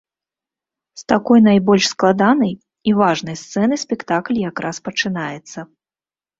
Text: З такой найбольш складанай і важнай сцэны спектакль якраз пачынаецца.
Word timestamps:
З 1.01 1.03
такой 1.13 1.39
найбольш 1.49 1.83
складанай 1.93 2.53
і 2.91 2.95
важнай 3.03 3.39
сцэны 3.43 3.75
спектакль 3.85 4.43
якраз 4.51 4.75
пачынаецца. 4.91 5.59